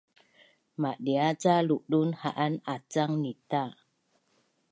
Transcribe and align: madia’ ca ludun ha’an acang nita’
madia’ 0.81 1.27
ca 1.41 1.55
ludun 1.67 2.09
ha’an 2.21 2.53
acang 2.73 3.13
nita’ 3.23 3.63